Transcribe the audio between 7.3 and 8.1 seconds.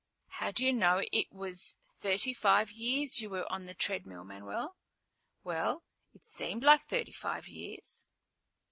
years."